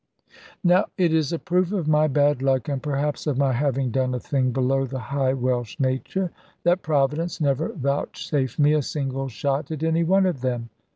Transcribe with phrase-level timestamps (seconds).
[0.63, 4.15] Now it is a proof of my bad luck, and perhaps of my having done
[4.15, 6.31] a thing below the high Welsh nature,
[6.63, 10.71] that Providence never vouchsafed me a single shot at any one of them.